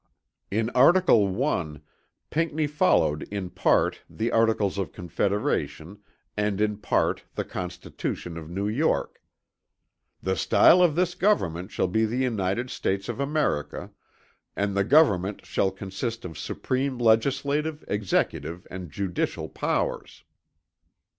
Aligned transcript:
In 0.49 0.71
article 0.71 1.27
1 1.27 1.79
Pinckney 2.31 2.65
followed 2.65 3.21
in 3.31 3.51
part 3.51 4.01
the 4.09 4.31
Articles 4.31 4.79
of 4.79 4.91
Confederation 4.91 5.99
and 6.35 6.59
in 6.59 6.77
part 6.77 7.25
the 7.35 7.45
Constitution 7.45 8.35
of 8.35 8.49
New 8.49 8.67
York: 8.67 9.21
"The 10.19 10.35
stile 10.35 10.81
of 10.81 10.95
this 10.95 11.13
Government 11.13 11.69
shall 11.69 11.85
be 11.87 12.05
the 12.05 12.17
United 12.17 12.71
States 12.71 13.09
of 13.09 13.19
America, 13.19 13.91
and 14.55 14.75
the 14.75 14.83
Government 14.83 15.45
shall 15.45 15.69
consist 15.69 16.25
of 16.25 16.35
supreme 16.35 16.97
legislative, 16.97 17.85
Executive 17.87 18.65
and 18.71 18.89
judicial 18.89 19.49
powers." 19.49 20.23